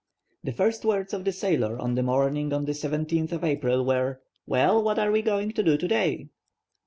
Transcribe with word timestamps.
The 0.43 0.51
first 0.51 0.83
words 0.83 1.13
of 1.13 1.25
the 1.25 1.31
sailor, 1.31 1.77
on 1.79 1.93
the 1.93 2.01
morning 2.01 2.53
of 2.53 2.65
the 2.65 2.71
17th 2.71 3.33
of 3.33 3.43
April, 3.43 3.85
were:— 3.85 4.19
"Well, 4.47 4.81
what 4.81 4.97
are 4.97 5.11
we 5.11 5.21
going 5.21 5.51
to 5.51 5.61
do 5.61 5.77
to 5.77 5.87
day?" 5.87 6.29